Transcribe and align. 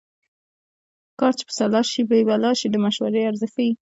کار 1.19 1.33
چې 1.37 1.43
په 1.47 1.53
سلا 1.59 1.81
شي 1.91 2.01
بې 2.09 2.19
بلا 2.27 2.51
شي 2.59 2.67
د 2.71 2.75
مشورې 2.85 3.27
ارزښت 3.29 3.53
ښيي 3.59 3.71